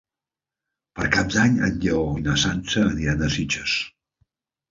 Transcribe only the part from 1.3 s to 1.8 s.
d'Any en